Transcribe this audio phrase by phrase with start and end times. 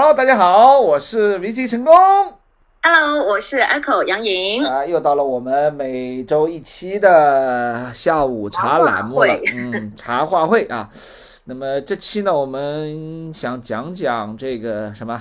[0.00, 1.92] Hello，大家好，我是 VC 成功。
[2.84, 4.64] Hello，我是 Echo 杨颖。
[4.64, 10.88] 啊，又到了我们每周一期的下午茶栏目了嗯，茶话会啊。
[11.46, 15.20] 那么这期呢，我们想讲讲这个什么，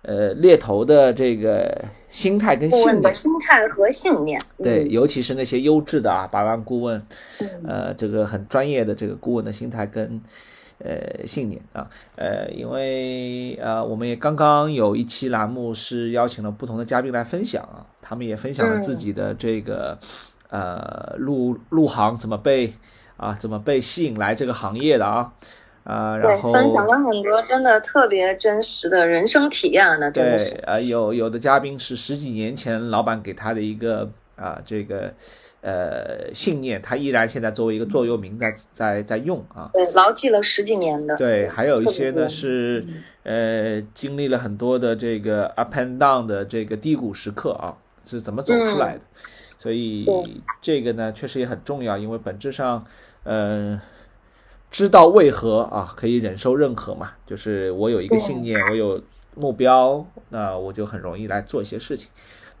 [0.00, 3.12] 呃，猎头的这个心态跟信念的。
[3.12, 4.40] 心态和信念。
[4.56, 7.06] 对，嗯尤其是那些优质的啊，百万顾问，
[7.40, 10.22] 嗯呃，这个很专业的这个顾问的心态跟
[10.82, 19.98] 呃信念啊，呃，因为呃，我们也刚刚有一期栏目是邀请了不同的嘉宾来分享啊，他们也分享了自己的这个、
[20.48, 22.72] 呃入入行怎么被
[23.16, 25.32] 啊怎么被吸引来这个行业的啊，
[25.84, 35.12] 啊、对然，后分享了很多真的特别真实的人生体验呢，对的是。，呃，有有的嘉宾是十几年前老板给他的一个啊、这个
[35.60, 39.70] 呃信念，他依然现在作为一个座右铭在在在用啊。
[39.72, 41.16] 对，牢记了十几年的。
[41.16, 42.84] 对，还有一些呢是
[43.22, 49.00] 呃经历了很多的这个 up and down 的这个低谷时刻啊，是怎么走出来的？
[49.58, 50.06] 所以
[50.60, 52.84] 这个呢确实也很重要，因为本质上
[53.24, 53.80] 呃。
[54.72, 59.02] 知道为何啊，可以忍受任何嘛，就是我有一个信念，我有
[59.34, 62.08] 目标，那我就很容易来做一些事情。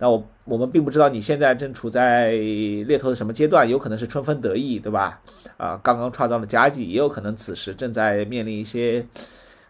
[0.00, 5.20] 那我我们并不知道你现在正处在猎头的什么阶段，有可能是春风得意，对吧？
[5.58, 9.06] 啊，刚刚创造了佳绩，也有可能此时正在面临一些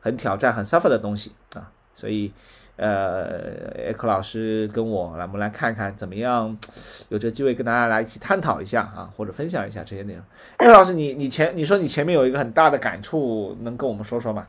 [0.00, 1.68] 很挑战、很 suffer 的东西啊。
[1.92, 2.32] 所以，
[2.76, 6.56] 呃，艾克老师跟我来，我们来看看怎么样
[7.08, 10.22] 有这机会跟大家来一起探讨一下啊，或者分享一下这些内容。
[10.58, 14.46] 艾克老师，你你前你说你前面有一个很大的感触，能跟我们说说吗？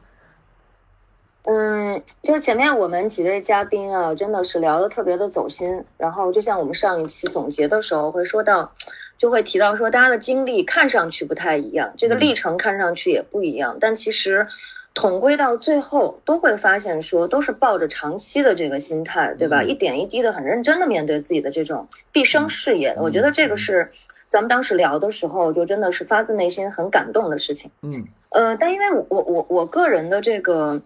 [1.43, 1.80] 嗯，
[2.21, 5.83] 就是前面我们几位嘉宾啊，真的是聊的特别的走心。
[5.97, 8.71] 然后就像我们上一期总结的时候会说到，
[9.17, 14.45] 就会提到说大家的经历看上去不太一样，这个历程看上去也不一样，但其实
[14.93, 19.61] 统归到最后都会发现说，都是抱着长期的这个心态，对吧？
[19.61, 22.93] 嗯一点一滴的很认真的面对自己的这种毕生事业。
[22.99, 23.89] 我觉得这个是
[24.27, 27.71] 咱们当时聊的时候，就真的是发自内心很感动的事情。
[27.83, 30.81] 嗯呃，但因为我我我我个人的这个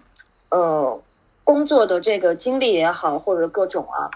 [0.50, 1.02] 呃
[1.44, 4.10] 工作的这个经历也好，或者各种啊，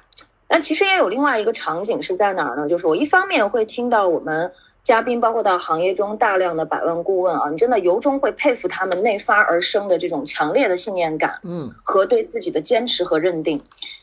[0.48, 2.68] 那其实也有另外一个场景是在哪儿呢？
[2.68, 4.52] 就是我一方面会听到我们
[4.82, 13.62] 嘉宾，包括到行业中大量的百万顾问啊，你真的由衷会佩服他们内发而生的这种强烈的信念感嗯和对自己的坚持和认定。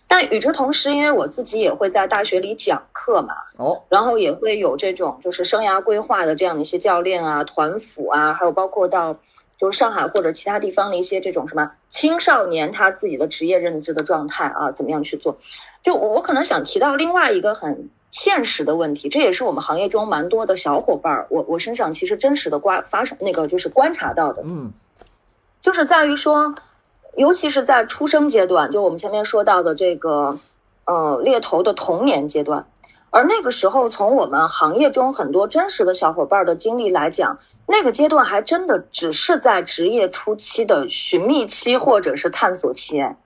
[0.09, 9.13] 但与之同时，因为我自己也会在大学里讲课嘛，哦然后也会有这种就是生涯规划的这样的一些教练啊、团辅啊，还有包括到
[9.59, 15.37] 就是上海或者其他地方的一些这种什么青少年他自己的职业认知的状态啊，怎么样去做？
[15.83, 24.73] 就我我可能想提到另外一个很现实的问题，这也是我们行业中蛮多的小伙伴儿，我我身上其实真实的观发生那个就是观察到的，嗯
[25.61, 26.55] 就是在于说，
[27.17, 30.39] 尤其是在出生阶段，就我们前面说到的这个
[30.85, 32.65] 呃猎头的童年阶段，
[33.17, 43.01] 而那个时候，从我们行业中很多真实的小伙伴的经历来讲，那个阶段还真的只是在职业初期的寻觅期或者是探索期。
[43.01, 43.17] 哎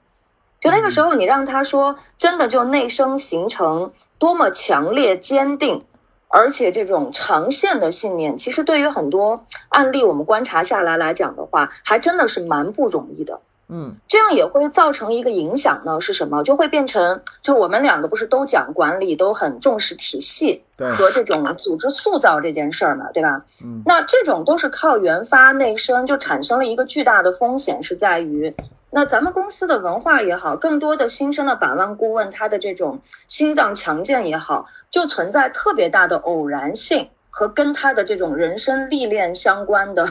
[0.60, 5.84] 就那个时候，你让他说，真的就内生形成多么强烈、坚定，
[6.28, 13.40] 而且这种长线的信念，其实对于很多案例我们观察下来来讲的话，还真的是蛮不容易的。
[13.70, 16.42] 嗯这样也会造成一个影响呢，是什么？
[16.42, 23.44] 就会变成，就我们两个不是都讲管理，都很重视体系对和这种组织塑造这件事儿嘛，对吧？
[23.64, 28.52] 嗯那这种都是靠原发内生，就产生了一个巨大的风险，是在于，
[28.90, 40.04] 那咱们公司的文化也好，更多的新生的百万顾问，他的这种心脏强健也好，就存在特别大的偶然性和跟他的这种人生历练相关的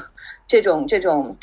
[0.48, 1.36] 这种这种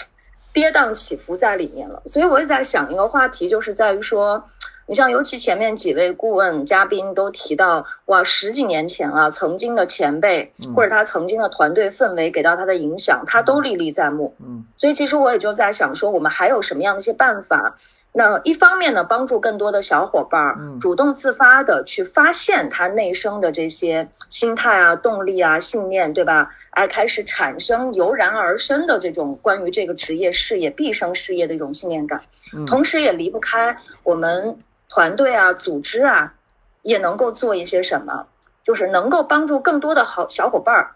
[0.56, 2.00] 跌宕起伏在里面了。
[2.06, 4.42] 所以我也在想一个话题，就是在于说。
[4.88, 14.32] 你像，尤其前面几位顾问嘉宾都提到，哇，十几年前啊，曾经的前辈或者他曾经的团队氛围给到他的影响，他都历历在目。
[14.38, 17.76] 嗯所以其实我也就在想说，我们还有什么样的一些办法？
[18.18, 20.80] 那一方面呢，帮助更多的小伙伴儿嗯。
[20.80, 26.50] 主动自发的去发现他内生的这些心态啊、动力啊、信念，对吧？
[26.70, 32.18] 哎，开始产生油然而生的这种关于这个职业事业、毕生事业的一种信念感，
[32.54, 32.64] 嗯。
[32.64, 34.56] 同时也离不开我们
[34.88, 36.32] 团队啊、组织啊，
[36.80, 38.26] 也能够做一些什么，
[38.64, 40.94] 就是能够帮助更多的好小伙伴儿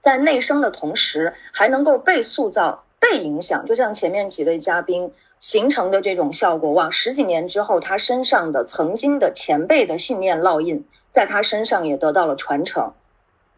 [0.00, 3.64] 在内生的同时，还能够被塑造、被影响。
[3.66, 5.10] 就像前面几位嘉宾
[5.40, 12.92] 形成的这种效果，哇，十几年之后，他身上的曾经的前辈的信念烙印，在他身上也得到了传承。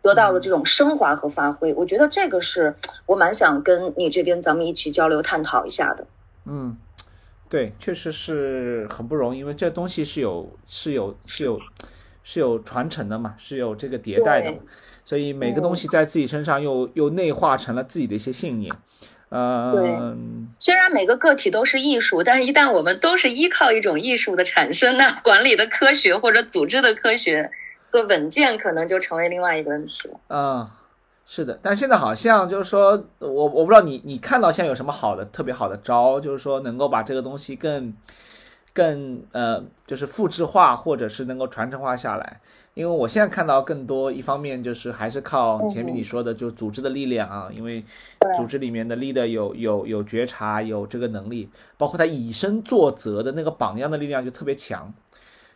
[0.00, 2.74] 得到了这种升华和发挥，我觉得这个是
[3.06, 6.04] 我蛮想跟你这边咱们一起交流探讨一下的。
[6.44, 6.76] 嗯，
[7.48, 11.60] 对，确实是很不容易，因为这东西是有是有是有
[12.24, 14.58] 是有传承的嘛，是有这个迭代的嘛，
[15.04, 18.74] 所以每个东西在自己身上又又内化成了自己的一些信念。
[19.32, 20.14] 呃，
[20.58, 27.50] 虽然每个个体都是艺术，但是一旦我们都是依靠一种艺术的产生，那管理的科学或者组织的科学
[27.90, 30.20] 的稳健可能就成为另外一个问题了。
[30.28, 30.68] 嗯，
[31.24, 37.94] 是的，但现在好像就是说我我不知道你你看到现在有什么好的特别好的招，就是说能够把这个东西更
[38.72, 42.40] 更呃就是复制化或者是能够传承化下来。
[42.74, 47.84] 因为我现在看到更多一方面就是还是靠前面你说的，就组织的力量啊，因为
[48.34, 54.90] 组织里面的 leader 有有有觉察，有这个能力，包括他以身作则的那个榜样的力量就特别强，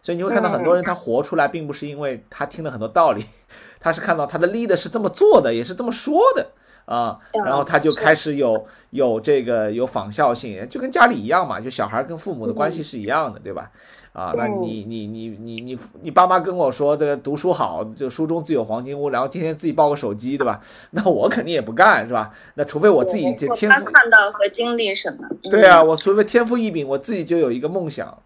[0.02, 3.24] 所以你会看到很多人他活出来，并不是因为他听了很多道理，
[3.80, 6.48] 他是看到他的 leader 是这么做的，也是这么说的。
[6.86, 13.70] 啊，然后他就开始有有这个有仿效性，就跟家里一样嘛，就小孩跟父母的关系是一样的，对吧？
[14.12, 20.58] 啊，那你你你你你你爸妈跟我说这个读书好，就书中自有黄金屋，然后天天自己抱个手机，对吧？
[20.92, 22.30] 那我肯定也不干，是吧？
[22.54, 25.28] 那除非我自己这天赋看到和经历什么？
[25.50, 28.16] 对啊，我除非天赋异禀，我自己就有一个梦想，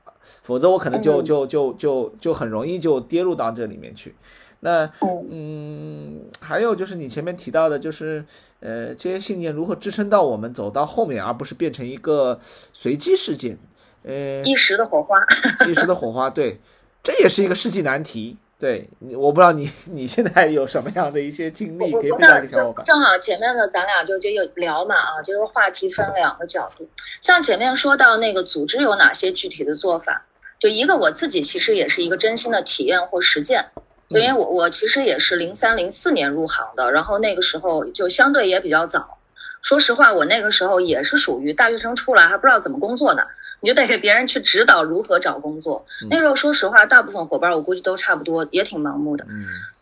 [0.43, 4.15] 否则我可能就就就就就很容易就跌入到这里面去。
[4.61, 4.91] 那
[5.31, 8.25] 嗯，还有就是你前面提到的，就是
[8.61, 12.39] 呃，这些信念如何支撑到我们走到后面，而不是变成一个
[12.73, 13.59] 随机事件，
[14.05, 15.17] 呃，一时的火花，
[15.67, 16.55] 一时的火花，对，
[17.03, 18.37] 这也是一个世纪难题。
[18.59, 18.87] 对，
[19.17, 22.85] 我不知道你你现在有什么样的一些经历可以分享给小伙伴。
[22.85, 26.87] 正好前面呢，咱俩就就有聊嘛啊，这个话题分两个角度，
[27.23, 30.27] 像前面说到那个组织有哪些具体的做法，
[30.59, 33.65] 就一个我自己其实也是一个真心的体验或实践。
[34.19, 39.17] 因为我我其实也是零三零四年入行的，然后那个时候就相对也比较早。
[39.63, 43.23] 说实话，我那个时候也是属于大学生出来还不知道怎么工作呢，
[43.61, 45.85] 你就得给别人去指导如何找工作。
[46.09, 49.27] 那时候说实话，大部分伙伴我估计都差不多，也挺盲目的。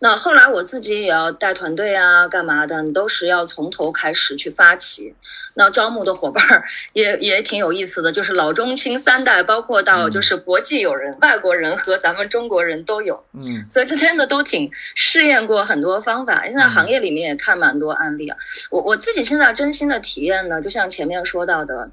[0.01, 5.15] 那后来我自己也要带团队啊，干嘛的，你都是要从头开始去发起。
[5.55, 6.45] 那招募的伙伴
[6.93, 13.21] 也也挺有意思的，就是老中青三代，包括到就是国际友人、外国人和咱们中国人都有。
[13.33, 16.45] 嗯，所以这真的都挺试验过很多方法。
[16.47, 18.37] 现在行业里面也看蛮多案例啊。
[18.71, 21.91] 我我自己现在真心的体验呢，就像前面说到的。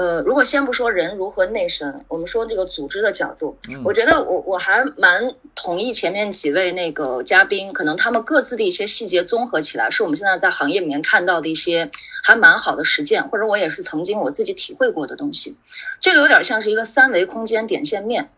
[0.00, 3.54] 呃，如果先不说人如何内生，我们说这个组织的角度，
[3.84, 11.90] 我觉得我我还蛮同意前面几位那个嘉宾，可能他们各自的一些细节综合起来，是我们现在在行业里面看到的一些
[12.24, 15.54] 还蛮好的实践，或者我也是曾经我自己体会过的东西。
[16.00, 18.30] 这个有点像是一个三维空间点线面，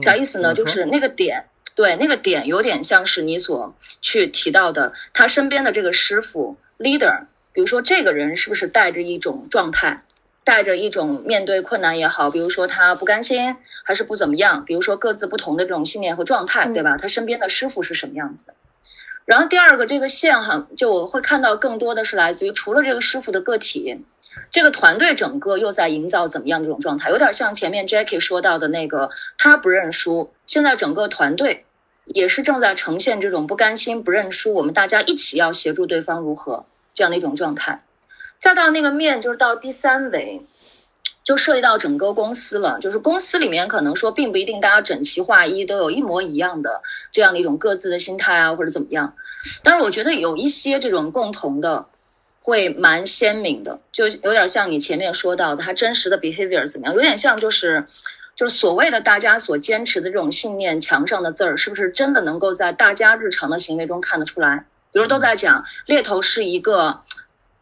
[0.00, 0.54] 啥意思呢？
[0.54, 1.44] 就是那个点，
[1.74, 10.02] 对，那个点有点像是你所去提到的他身边的这个师傅 leader，比如说这个人是不是带着一种状态？
[10.44, 16.96] 带着一种面对困难也好，比如说他不甘心还是不怎么样，比如说各自不同的这种信念和状态，对吧？
[16.96, 18.54] 他身边的师傅是什么样子的？
[19.24, 24.04] 然后第二个这个线哈，就我会看到更多的是来自于除了这个师傅的个体，
[24.50, 27.08] 这个团队整个又在营造怎么样的一种状态？
[27.10, 31.64] 有点像前面 Jackie 说到的那个，他不认输，现在整个团队
[32.06, 37.84] 也是正在呈现这种不甘心不认输，我们大家一起要协助对方如何这样的一种状态。
[38.42, 40.44] 再到那个面，就是到第三维，
[41.22, 42.76] 就涉及到整个公司了。
[42.80, 46.82] 就是公司里面可能说，并不一定大家整齐划一，都有一模一样的
[47.12, 49.14] 这样的一种各自的心态啊，或者怎么样。
[49.62, 51.86] 但是我觉得有一些这种共同的，
[52.40, 56.94] 会蛮鲜明的，就有点像你前面说到的，他真实的 behavior 怎么样？
[56.96, 57.86] 有点像就是，
[58.34, 64.66] 就是所谓的大家所坚持的这种信念墙上的字儿，是不是真的能够在大家日常的行为中看得出来？
[64.92, 66.98] 比如都在讲猎头是一个。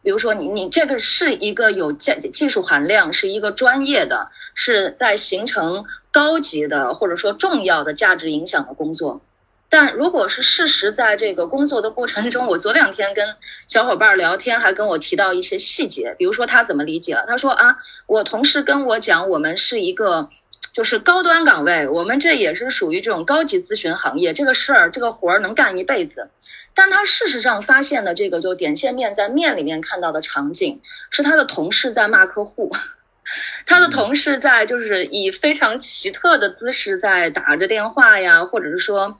[0.03, 9.21] 比如说，你你这个是一个有技技术含量，是一个专业的，是在形成高级的或者说重要的价值影响的工作。
[9.69, 13.35] 但如果是事实，在这个工作的过程中，我昨两天跟
[13.67, 17.23] 小伙伴聊天，还跟我提到一些细节，比如说他怎么理解了？
[17.27, 17.77] 他说啊，
[18.07, 20.29] 我同事跟我讲，我们是一个。
[20.73, 26.29] 就是高端岗位，我们这也是属于这种高级咨询行业，这个事儿这个活儿能干一辈子。
[26.73, 32.71] 但他事实上发现的这个，就点线面在面里面看到的场景，是他的同事在骂客户，
[33.67, 39.15] 他的同事在就是以非常奇特的姿势在打着电话呀，或者是说，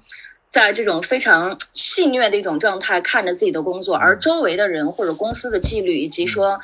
[0.50, 6.60] 在这种非常戏谑的一种状态看着自己的工作，而周围的人或者公司的纪律以及说。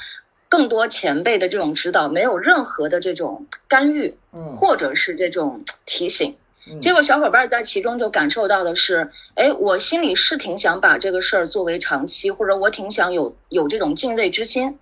[0.49, 6.35] 更多前辈的这种指导，没有任何的这种干预，嗯，或者是这种提醒，
[6.81, 14.77] 结果小伙伴在其中就感受到的是，哎，我心里是挺想把这个事儿作为长期，或者我挺想有有这种敬畏之心，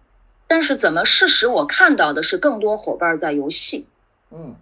[0.47, 3.87] 但是怎么事实我看到的是更多伙伴在游戏，
[4.31, 4.55] 嗯，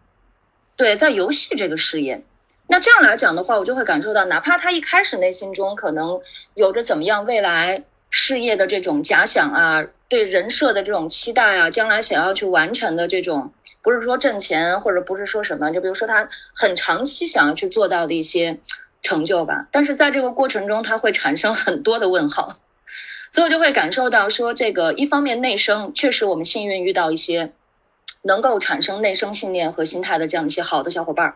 [0.75, 2.23] 对，在游戏这个事业，
[2.67, 6.19] 那这样来讲的话，我就会感受到，哪怕他一开始内心中可能
[6.53, 7.83] 有着怎么样未来
[8.15, 13.51] 事业的这种假想啊，对人设的这种期待啊，将来想要去完成的这种，
[13.81, 18.59] 不是说挣钱，或者不是说什么，就比如说他很长期想要去做到的一些
[19.01, 22.59] 成就吧，但是在这个过程中，他会产生很多的问号。
[23.31, 27.51] 所以我就会感受到说，这个一方面内生确实我们幸运遇到一些
[28.21, 31.35] 能够产生内生信念和心态的这样一些好的小伙伴儿，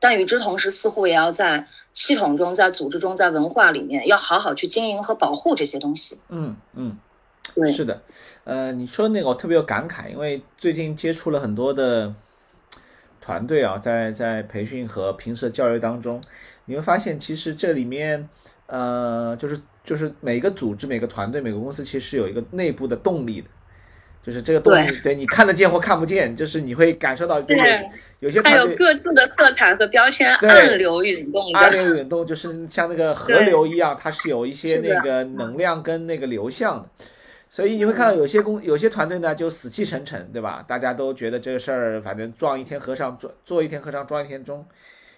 [0.00, 6.18] 但与之同时，似乎也要在系统中、在组织中、在文化里面，要好好去经营和保护这些东西。
[6.30, 6.98] 嗯嗯，
[7.54, 8.02] 对，是的，
[8.42, 12.12] 呃，你说那个我特别有感慨，因为最近接触了很多的
[13.20, 16.20] 团队啊，在在培训和平时的教育当中，
[16.64, 18.28] 你会发现其实这里面
[18.66, 19.60] 呃，就是。
[19.82, 23.48] 就是每个组织、每个团队、每个公司，其实有一个内部的动力的，
[24.22, 27.56] 就是这个动力，对你看得见或看不见，就是你会感受到，对，
[28.18, 36.88] 有些还有各自的色彩和标签，暗流涌动，暗流涌动，就是像那个河流一样，它是有一些那个能量跟那个流向的，
[37.48, 40.62] 所以你会看到有些公、有些团队呢就死气沉沉，对吧？
[40.68, 44.66] 大家都觉得这个事儿反正撞一天和尚撞做一天和尚撞一天钟。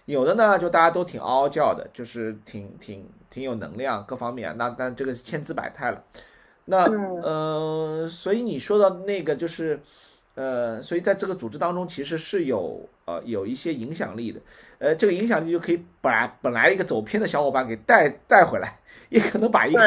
[0.04, 4.54] 有的呢，就大家都挺嗷嗷叫的，就是挺挺挺有能量，各方面。
[4.56, 6.02] 那但这个是千姿百态了。
[6.64, 6.84] 那
[7.22, 9.80] 呃，所以你说的那个就是，
[10.34, 14.40] 呃，所以在这个组织当中，其实是有呃有一些影响力的。
[14.78, 18.78] 呃，这个影响力就可以把本来一个走偏的小伙伴给带带回来，
[19.10, 19.80] 也可能把一个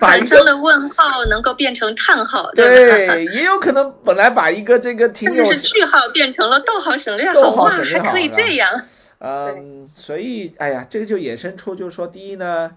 [0.00, 2.50] 产生的问号能够变成叹号。
[2.56, 8.68] 对，也有可能本来把一个这个挺有句号变成了逗号省略号号，省，哇，还可以这样。
[9.18, 12.72] 嗯，所以，哎呀，这个就衍生出，就是说，第一呢，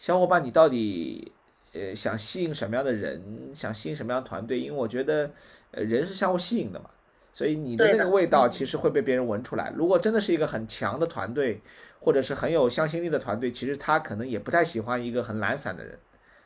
[0.00, 1.30] 小伙伴，你到底，
[1.76, 4.58] 呃，想吸引什么样的人，想吸引什么样的团队？
[4.58, 5.30] 因为我觉得，
[5.72, 6.88] 呃，人是相互吸引的嘛，
[7.32, 9.72] 所以你的那个味道其实会被别人闻出来。
[9.76, 11.60] 如果真的是一个很强的团队，
[12.00, 15.98] 或者是很有向心力的团队，其实他可能也不太喜欢一个很懒散的人，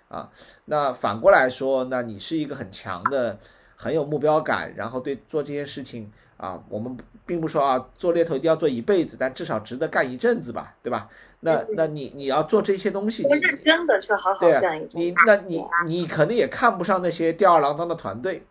[0.09, 0.31] 啊，
[0.65, 3.39] 那反过来说，那你是一个很强的。
[3.83, 6.95] 很有目标感，然后对做这件事情啊，我们
[7.25, 11.09] 并不说啊，做猎头一定要做一辈子，但至少值得干一阵子吧，对吧？
[11.41, 18.43] 那那你你要做这些东西，认真的去好好干一阵你那你你可能也看不上那些吊儿郎当的团队，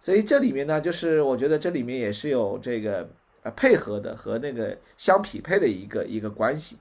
[0.00, 3.08] 所以这里面呢，就是我觉得这里面也是有这个
[3.42, 6.78] 呃配合的和那个相匹配的一个一个关系。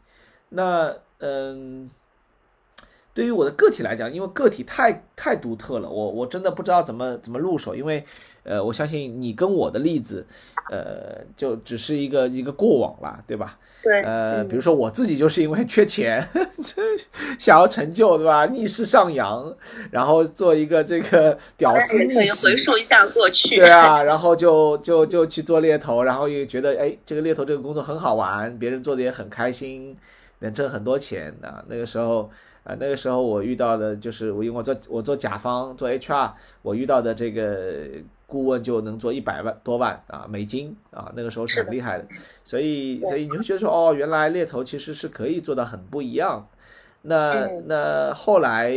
[0.49, 1.89] 那嗯。
[3.15, 7.73] 对于我的个体来讲，因为个体太太独特了，我我真的不知道怎么怎么入手。
[7.73, 8.03] 因为，
[8.43, 10.27] 呃，我相信你跟我的例子，
[10.69, 13.57] 呃，就只是一个一个过往了，对吧？
[13.81, 14.01] 对。
[14.01, 16.27] 呃，比如说我自己就是因为缺钱，
[17.39, 18.45] 想要成就，对吧？
[18.47, 19.55] 逆势上扬，
[19.91, 22.47] 然后做一个这个 屌丝逆袭。
[22.47, 23.55] 回溯一下过去。
[23.55, 29.95] 对啊， 然后就就就去做猎头，然后又觉得，哎，这个猎头这个工作很好玩，别人做的也很开心，
[30.39, 31.63] 能挣很多钱啊。
[31.69, 32.29] 那个时候。
[32.65, 37.87] 啊，那个时候我遇到的就是我，因为我做我做甲方做 HR，我遇到的这个
[38.25, 42.07] 顾问就能做一百万多万啊美金啊，那个时候是很厉害的，
[42.43, 46.47] 所以所以你会觉得说哦，原来猎头其实是可以做到很不一样。
[47.03, 48.73] 那那后来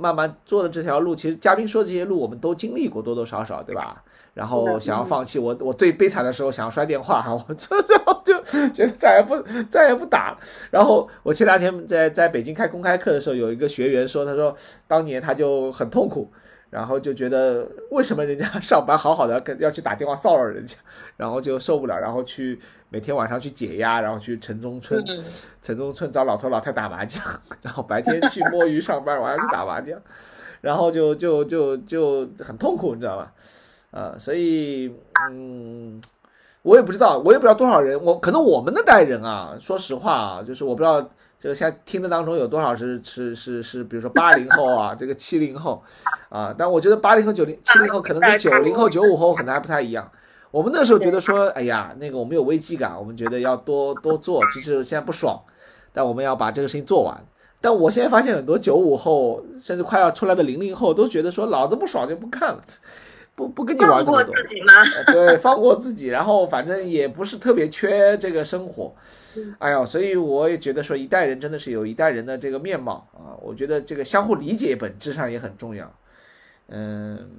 [0.00, 4.02] 慢慢做的这条路，其实嘉宾说这些路我们都经历过多多少少，对吧？
[4.32, 8.40] 然后想要放弃，我 我最悲惨的时候想要摔电话， 我这然后就
[8.70, 9.36] 觉得再也不
[9.68, 10.38] 再也不打。
[10.70, 14.54] 然后我前两天在在北京开公开课的时候，有一个学员说，他说
[14.86, 16.30] 当年他就很痛苦，
[16.70, 20.76] 然后就觉得为什么人家 上班好好的要要去打电话骚扰人家，
[21.16, 22.58] 然后就受不了，然后去
[22.88, 25.04] 每天晚上去解压，然后去城中村，
[25.62, 27.22] 城中村找老头老太打麻将，
[27.60, 30.00] 然后白天去摸鱼上班，晚上去打麻将，
[30.60, 33.32] 然后就就就就很痛苦，你知道吧？
[33.90, 34.94] 啊，所以，
[35.28, 36.00] 嗯，
[36.62, 41.10] 我也不知道，我也不知道多少人，我可能我们那代人啊，说实话啊，就是我不知道
[41.40, 45.82] 这个现在听的当中有多少是是是是，比如说八零后啊， 这个七零后，
[46.28, 50.12] 啊，但我觉得八零后、九零、 七零后可能跟九零后、九五后可能还不太一样。
[50.50, 55.40] 我们那时候觉得说，哎呀，那个我们有危机感，我们觉得要多多做，即使现在不爽，
[55.94, 57.18] 但我们要把这个事情做完。
[57.62, 62.62] 但我现在发现很多九五后，甚至快要出来的零零后，都觉得说，老子不爽就不干了。
[63.34, 64.34] 不不跟你玩这么多，
[65.12, 68.94] 对，放过自己，然后反正也不是特别缺这个生活，
[69.58, 75.90] 哎呦，所以我也觉得说一代人真的是有一代人的这个面貌啊，我觉得这个相互理解本质上也很重要，
[76.68, 77.30] 嗯，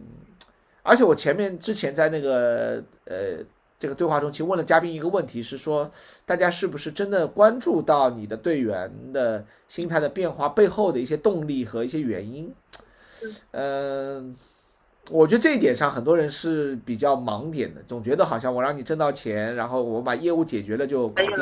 [0.81, 3.43] 而且我前面之前在那个呃
[3.77, 5.91] 这个对话中，其实问了嘉宾一个问题，是说
[6.25, 12.51] 大家是不是真的关注到你的队员的心态的变化背后的一些动力和一些原因，
[13.51, 14.35] 嗯。
[15.09, 21.35] 我觉得这一点上很多人是比较盲点的，总觉得好像我让你挣到钱，然后我把业务解决了就搞定。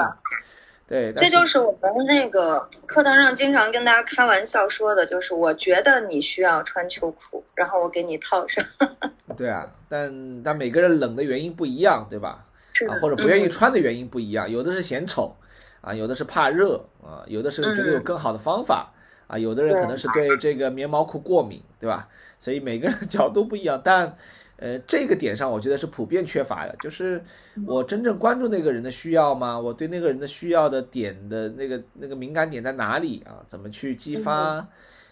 [0.87, 8.65] 对，这就是我们那个课堂上经常跟大家开玩笑说的，就是我觉得你需要穿秋裤，然后我给你套上。
[9.37, 12.43] 对啊，但但每个人冷的原因不一样，对吧？
[12.89, 15.35] 啊，或者不愿意穿的原因不一样，有的是嫌丑，
[15.81, 18.91] 啊，有的是怕热，啊，有的是觉得有更好的方法，
[19.29, 22.09] 啊，有的人可能是对这个棉毛裤过敏，对吧？
[22.37, 24.13] 所以每个人 角度不一样，但。
[24.61, 27.23] 呃，这个点上我觉得是普遍缺乏的，就是
[27.65, 29.57] 我真正关注那个人的需要吗？
[29.57, 33.39] 我对那个人的需要的点的那个那个敏感点在哪里啊？
[33.47, 34.67] 怎么去激发？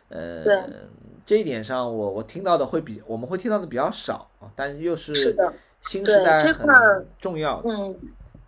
[0.09, 0.69] 呃，
[1.25, 5.13] 这一点上我我听到的会比我们会听到的比较少啊，但又是
[5.81, 6.67] 新时代很
[7.17, 7.61] 重要。
[7.63, 7.95] 嗯，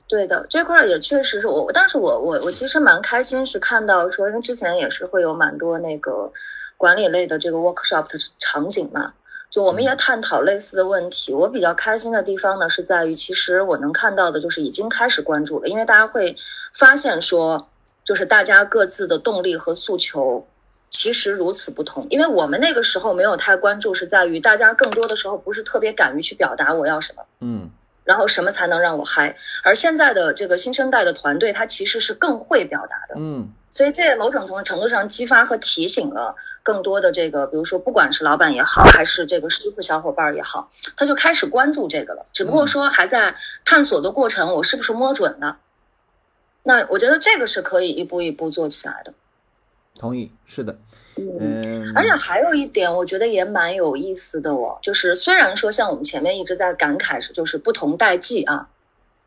[0.10, 6.30] 对的，这块儿也确实是我，但是我我我其实蛮开心是看到说，因为之前也是会有蛮多那个
[6.76, 9.14] 管理类的这个 workshop 的场景嘛。
[9.52, 16.36] 就我们也探讨类似的问题，我比较开心的地方呢，是在于其实我能看到的就是已经开始关注了，因为大家会
[16.74, 17.68] 发现说，
[18.04, 20.48] 就是大家各自的动力和诉求
[20.92, 22.06] 其实如此不同。
[22.12, 27.72] 因为我们那个时候没有太关注，是在于大家更多的时候不是特别敢于去表达我要什么，嗯，
[28.04, 29.36] 然后什么才能让我嗨。
[29.64, 33.50] 而现在的这个新生代的团队，他其实是更会表达的，嗯。
[33.72, 42.26] 所以这也某种程度上激发和提醒了更多的这个，比如说不管是老板也好，还是这个师傅小伙伴也好，他就开始关注这个了。
[42.34, 45.56] 只不过说还在探索的过程，我是不是摸准了？
[46.64, 49.14] 那我觉得这个是可以一步一步做起来的。
[49.98, 50.78] 同意，是的，
[51.18, 51.92] 嗯。
[51.96, 58.68] 而且还有一点，我觉得也蛮有意思的哦，就是虽然说像我们前面一直在感慨是，就是不同代际啊，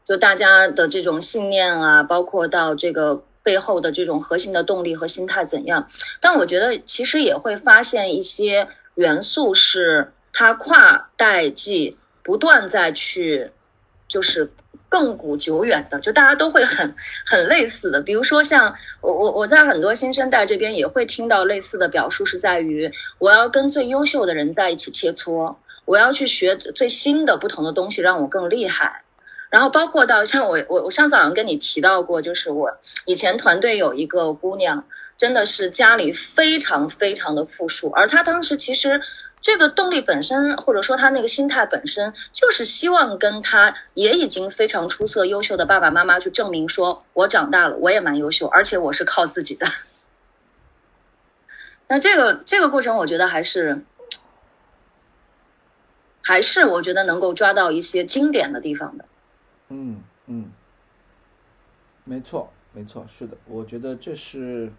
[0.05, 3.25] 就大家的这种信念啊，包括到这个。
[3.45, 5.85] 背后的这种核心的动力和心态怎样？
[6.21, 13.51] 但我觉得其实也会发现一些元素，是它跨代际不断在去，
[14.13, 14.47] 就是
[14.91, 16.95] 亘古久远的，就大家都会很
[17.25, 18.03] 很类似的。
[18.03, 29.03] 比如说像我我我在很多新生代这边也会听到类似的表述，是在于我要跟最优秀的人在一起切磋，我要去学最新的不同的东西，让我更厉害。
[29.49, 32.71] 然后包括到像我我我上次好像跟你提到过，就是我
[33.07, 34.85] 以前团队有一个姑娘，
[35.17, 39.01] 真的是家里非常非常的富庶，而她当时其实
[39.43, 49.67] 这个动力本身，或者说他那个心态本身，就是希望跟他也已经非常出色、优秀的爸爸妈妈去证明，说我长大了，我也蛮优秀，而且我是靠自己的。
[51.89, 53.83] 那这个这个过程，我觉得还是
[56.23, 59.05] 还是我觉得能够抓到一些经典的地方的。
[59.69, 60.53] 嗯嗯，
[62.05, 64.73] 没错没错，是的，我觉得这是，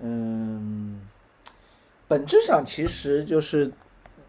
[0.00, 1.00] 嗯，
[2.10, 3.70] 本质上其实就是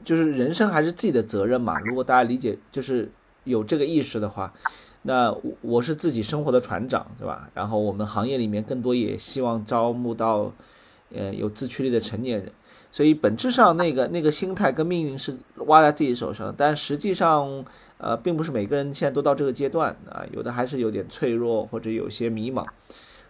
[0.05, 1.79] 就是人生还是自己的责任嘛。
[1.79, 3.09] 如果大家理解就是
[3.43, 4.53] 有这个意识的话，
[5.01, 7.49] 那我我是自己生活的船长，对吧？
[7.55, 10.53] 然后我们行业里面更多也希望招募到，
[11.11, 12.51] 呃，有自驱力的成年人。
[12.91, 17.65] 所以本质上那个那个心态跟命运是挖在自己手上，但实际上。
[18.03, 22.65] 呃，并不是每个人现在都到这个阶段啊，有的还是有点脆弱或者有些迷茫，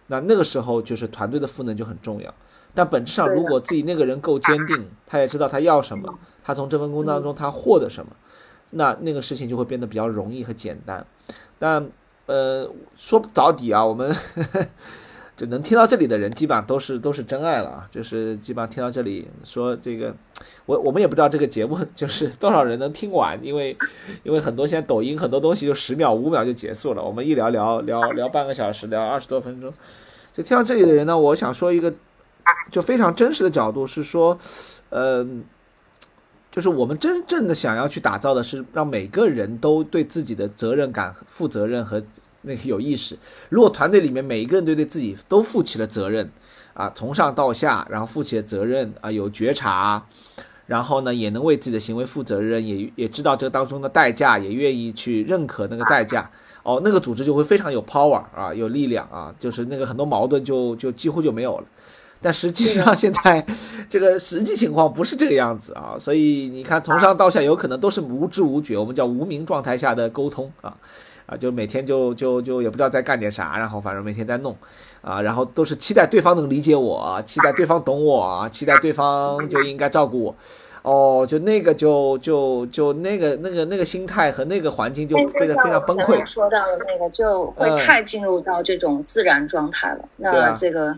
[0.06, 2.34] 那那个时候就是团队的赋能就很重要。
[2.74, 8.12] 但本质上，如果自己那个人够坚定，他也知道他要什么，他从这份工作当中他获得什么，
[8.70, 11.06] 那那个事情就会变得比较容易和简单。
[11.58, 11.88] 但
[12.26, 14.14] 呃，说到底啊，我们。
[15.34, 17.88] 就能听到这里的人，基本上都是都是真爱了啊！
[17.90, 20.14] 就是基本上听到这里说这个，
[20.66, 23.76] 我我们也不知道这个节目 就是多少人能听完，因为
[24.24, 29.72] 因为很多现在抖音很多东西就十秒五秒就结束了，我们一聊聊聊聊半个小时，聊二十多分钟，
[30.34, 31.92] 就听到这里的人呢，我想说一个
[32.70, 34.38] 就非常真实的角度是说，
[34.90, 35.26] 呃，
[36.50, 42.02] 就是我们真正的想要去打造的是让每个人都对自己的责任感负责任和。
[42.44, 43.16] 那个有意识，
[43.50, 46.28] 如果团队里面每一个人都对自己都负起了责任，
[46.74, 50.04] 啊，从上到下，然后负起了责任，啊，有觉察，
[50.66, 56.28] 然后呢，也能为自己的行为负责任，也也知道这当中的代价，也愿意去认可那个代价，
[56.64, 61.64] 哦，那个组织就会非常有 power 啊，有力量啊，就是那个很多矛盾就就几乎就没有了。
[62.22, 63.44] 但实际上现在
[63.90, 70.76] 这个实际情况不是这个样子啊，所以你看从上到下有可能都是无知无觉，我们叫无名状态下的沟通啊。
[71.24, 74.54] 啊，就每天就就就也不知道在干点啥，然后反正每天在弄，
[75.02, 80.36] 啊，然后都是期待对方能理解我，期待对方懂我，期待对方就应该照顾我，
[80.82, 86.26] 哦，就那个就就就那个那个那个心态和那个环境就非常非常崩溃。
[86.26, 90.92] 说到的那个就会太进入到这种自然状态了，那这个，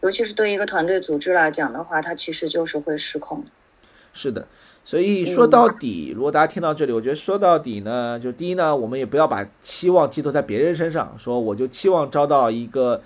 [0.00, 3.50] 尤其是对一个团队组织来讲的话，它其实就是会失控的。
[4.12, 4.46] 是的。
[4.84, 13.02] 所以说到底，如果大家听到这里，我觉得说到底呢，就第一呢，我们也不要把期望寄托在别人身上，说我就期望招到一个。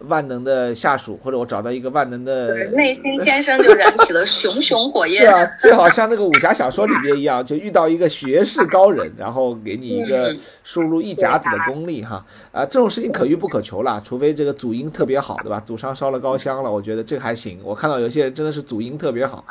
[0.00, 5.22] 万能的下属，或者我找到一个万能的，内心天生就燃起了熊熊火焰。
[5.24, 15.58] 对啊，最好像那个武侠小说里边一样，就遇到一个学士高人，然后给你一个输入一甲子的功力哈啊，这种事情可遇不可求啦，除非这个祖荫特别好，对吧？
[15.64, 17.58] 祖上烧了高香了，我觉得这个还行。
[17.64, 19.44] 我看到有些人真的是祖荫特别好。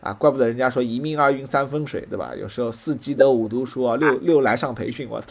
[0.00, 2.32] 啊，怪不得人家说一命二运三风水，对吧？
[2.36, 5.22] 有时候四积德五读书啊，六六来上培训，我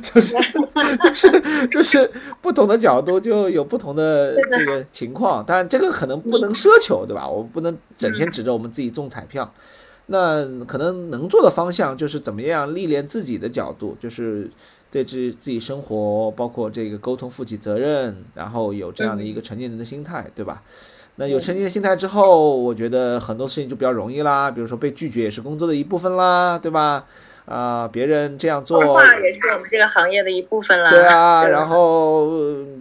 [0.00, 0.34] 就 是
[1.02, 2.10] 就是就是
[2.42, 7.28] 不同的角度就有不同的这个情况，但这个可能不能奢求，对吧？
[7.28, 9.52] 我们不能整天指着我们自己中彩票，
[10.06, 14.50] 那可能能做的方向就是怎么样历练自己的角度，就是
[14.90, 20.62] 对自自己生活，包括这个沟通负起责任，然后有这样的一个成年人的心态，对吧？
[21.16, 24.50] 那有成年的心态之后，我觉得很多事情就比较容易啦。
[24.50, 27.06] 比如说被拒绝也是工作的一部分啦，对吧？
[27.46, 28.80] 啊，别人这样做，
[29.22, 30.88] 也是我们这个行业的一部分啦。
[30.88, 32.30] 对啊， 然后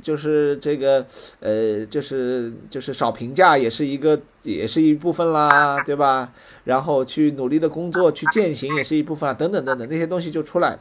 [0.02, 1.06] 就是这个，
[1.42, 6.32] 呃，就是就是少评价也是一个，也是一部分啦，对吧？
[6.64, 10.80] 然后去努力的工作，去践行也是一部分啊，等等等等，那些东西就出来。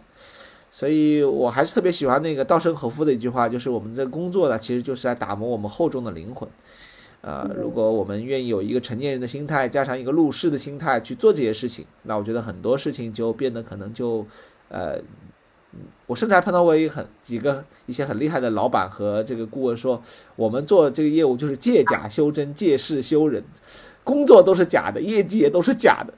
[0.71, 6.49] 所以我还是特别喜欢那个稻盛和夫的一句话，就是我们这工作呢，其实就是来打磨我们厚重的灵魂。
[7.23, 14.27] 呃，如果我们愿意有一个成年人的心态，加上一个入世的心态去做这些事情，那我觉得很多事情就变得可能就，
[14.69, 14.99] 呃，
[16.09, 20.03] 我甚至还碰到过一很几个一些很厉害的老板和这个顾问说，
[20.35, 23.43] 我们做这个业务就是借假修真，借势修人，
[24.03, 26.13] 工作都是假的，业绩也都是假的。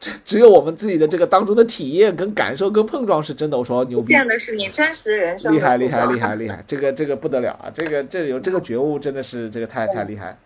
[0.00, 3.58] 只只有我们自己的这个当中的体验跟感受跟碰撞是真的。
[3.58, 5.52] 我说牛逼，见的是你真实人生。
[5.52, 7.70] 厉害厉害厉害厉害， 这个这个不得了啊！
[7.74, 10.38] 这个这有这个觉悟真的是这个太太厉害。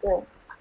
[0.00, 0.10] 对，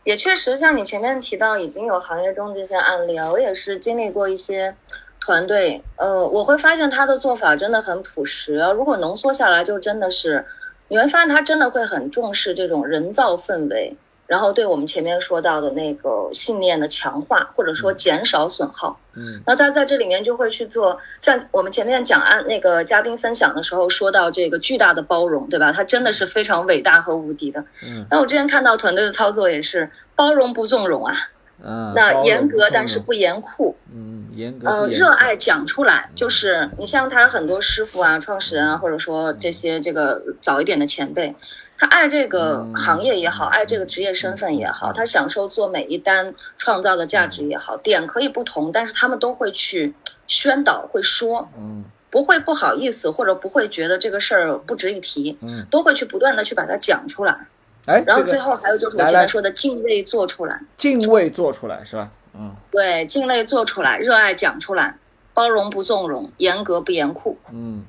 [0.03, 4.75] 也确实像你前面提到，已经有行业中这些案例啊，我也是经历过一些
[5.19, 8.71] 团队，呃，我会发现他的做法真的很朴实啊。
[8.71, 10.45] 如果浓缩下来，就真的是
[10.89, 13.95] 你会发现他真的会很重视这种人造氛围。
[14.27, 25.71] 然后对我们前面说到的那个信念的强化，或者说减少损耗，嗯，那他在这里面就会去做，像我们前面讲案那个嘉宾分享的时候说到这个巨大的包容，对吧？
[25.71, 27.63] 他真的是非常伟大和无敌的。
[27.85, 31.15] 嗯，那我之前看到团队的操作也是包容不纵容啊，
[31.63, 41.33] 嗯，那严格但是不严酷，嗯，严格，呃，热爱讲出来，就是你像他很多师傅啊、创始人啊，或者说这些这个早一点的前辈。
[41.77, 49.93] 他爱这个行业也好，爱这个职业身份也好，他享受做每一单创造的价值也好，点可以不同，但是他们都会去
[50.25, 57.47] 宣导，会说，嗯，不会不好意思，或者不会觉得这个事儿不值一提，嗯，都会去不断的去把它讲出来，
[57.85, 62.09] 哎，然后最后还有就是我前面说的敬畏做出来，敬畏做出来是吧？
[62.33, 64.95] 嗯，对，敬畏做出来，热爱讲出来，
[65.33, 67.85] 包容不纵容，严格不严酷，嗯，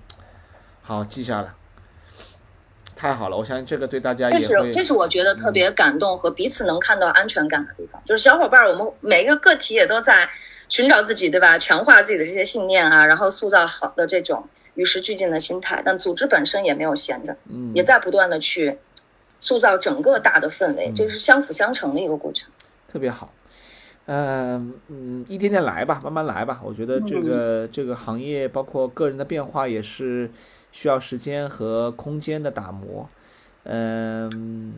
[0.82, 1.54] 好，记下了。
[2.98, 8.02] 太好了，我相信这个对大家也是，这是我觉得特别感动和彼此能看到安全感的地方。
[8.04, 10.28] 就是小伙伴，我们每一个个体也都在
[10.68, 11.56] 寻找自己，对吧？
[11.56, 15.80] 强化自己的这些信念啊，然后塑造好的这种与时俱进的心态。
[15.84, 18.76] 但组织本身也没有闲着，嗯，也在不断的去
[19.38, 22.50] 塑造整个大的氛围，这是相辅相成的一个过程。
[22.90, 23.32] 特别好，
[24.08, 26.60] 嗯嗯，一点点来吧，慢慢来吧。
[26.64, 30.30] 我觉得这个这个行业包括个人的变化也是。
[30.70, 33.08] 需要时间和空间的打磨，
[33.64, 34.74] 嗯，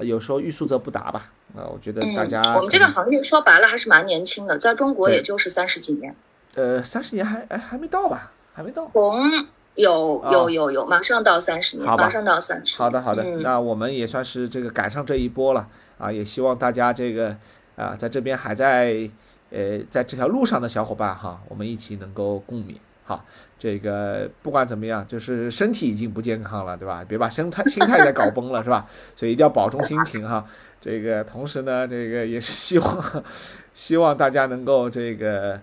[0.00, 1.30] 有时候欲速则不达吧。
[1.54, 6.16] 啊，我觉得大家我们这个行业说白了还是蛮年轻的，在中国也就是三十几年。
[6.54, 8.32] 呃，三十年还哎还没到吧？
[8.54, 8.88] 还没到。
[8.94, 9.30] 从
[9.74, 12.78] 有有有有，马上到三十年，马上到三十。
[12.78, 16.10] 好的好的，那我们也算是这个赶上这一波了啊！
[16.10, 17.36] 也希望大家这个
[17.76, 19.08] 啊，在这边还在
[19.50, 22.74] 呃在这条路上的小伙伴哈，我们一起能够共勉。
[23.04, 23.24] 好，
[23.56, 27.04] 这个不管怎么样，就是身体已经不健康了，对吧？
[27.06, 28.84] 别把心态心态再搞崩了，是吧？
[29.14, 30.44] 所以一定要保重心情哈。
[30.80, 33.24] 这个同时呢，这个也是希望，
[33.74, 35.60] 希望大家能够这个，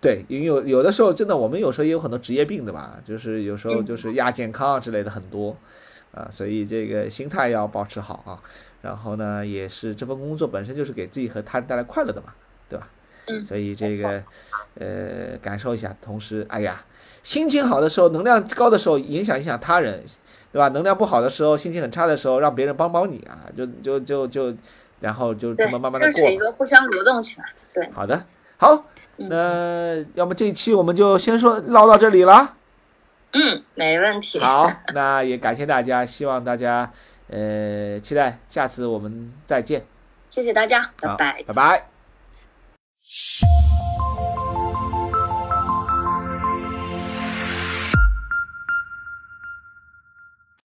[0.00, 5.56] 对，因为有有的时候真的，我们有时候也有很多职业病的吧，就是有时候就是亚健康之类的很多，
[6.12, 8.42] 啊，所以这个心态要保持好啊。
[8.82, 12.32] 然后呢，也是这份工作本身就是给自己和他人带来快乐的嘛，
[12.68, 12.88] 对吧？
[13.26, 14.22] 嗯所以这个，
[14.74, 16.82] 呃，感受一下，同时，哎呀，
[17.22, 20.02] 心情好的时候，能量高的时候，影响影响他人，
[20.50, 20.68] 对吧？
[20.68, 24.54] 能量不好的时候，心情很差的时候，让别人帮帮你啊，就就就就，
[25.00, 26.12] 然后就这么慢慢的过。
[26.12, 27.46] 这是一个互相流动起来。
[27.72, 28.24] 对，好的，
[28.56, 32.56] 好，那要么这一期我们就先说唠到这里了。
[33.32, 34.38] 嗯，没问题。
[34.40, 36.90] 好，那也感谢大家，希望大家，
[37.28, 39.84] 呃，期待下次我们再见。
[40.28, 41.99] 谢谢大家，拜拜，拜拜。